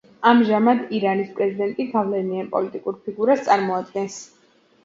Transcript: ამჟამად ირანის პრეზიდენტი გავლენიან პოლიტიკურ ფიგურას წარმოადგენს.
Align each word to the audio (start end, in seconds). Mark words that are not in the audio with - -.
ამჟამად 0.27 0.79
ირანის 0.99 1.29
პრეზიდენტი 1.41 1.87
გავლენიან 1.91 2.49
პოლიტიკურ 2.57 2.99
ფიგურას 3.05 3.47
წარმოადგენს. 3.51 4.21